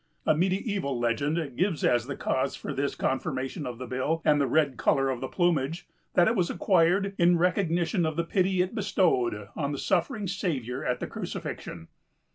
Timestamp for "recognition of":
7.37-8.15